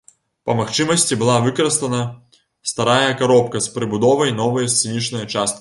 [0.49, 1.99] Па магчымасці была выкарыстана
[2.71, 5.49] старая каробка з прыбудовай новай сцэнічнай часткі.